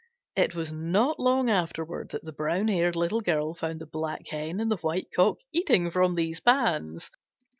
[0.35, 4.59] It was not long afterward that the brown haired Little Girl found the Black Hen
[4.59, 7.11] and the White Cock eating from these pans.